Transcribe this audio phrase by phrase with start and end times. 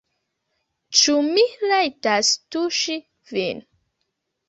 [1.01, 3.01] Ĉu mi rajtas tuŝi
[3.37, 3.65] vin?